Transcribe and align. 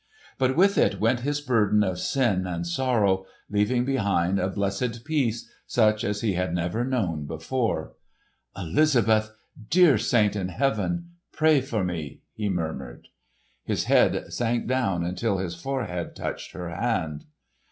But 0.39 0.55
with 0.57 0.79
it 0.79 0.99
went 0.99 1.19
his 1.19 1.41
burden 1.41 1.83
of 1.83 1.99
sin 1.99 2.47
and 2.47 2.65
sorrow, 2.65 3.27
leaving 3.51 3.85
behind 3.85 4.39
a 4.39 4.49
blessed 4.49 5.05
peace 5.05 5.47
such 5.67 6.03
as 6.03 6.21
he 6.21 6.33
had 6.33 6.55
never 6.55 6.83
known 6.83 7.25
before. 7.27 7.93
"Elizabeth—dear 8.57 9.99
saint 9.99 10.35
in 10.35 10.49
heaven—pray 10.49 11.61
for 11.61 11.83
me!" 11.83 12.21
he 12.33 12.49
murmured. 12.49 13.09
His 13.63 13.83
head 13.83 14.33
sank 14.33 14.65
down 14.65 15.03
until 15.03 15.37
his 15.37 15.53
forehead 15.53 16.15
touched 16.15 16.53
her 16.53 16.71
hand. 16.71 17.25